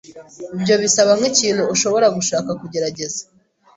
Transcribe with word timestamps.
Ibyo 0.55 0.75
bisa 0.81 1.01
nkikintu 1.19 1.63
ushobora 1.73 2.07
gushaka 2.17 2.49
kugerageza? 2.61 3.21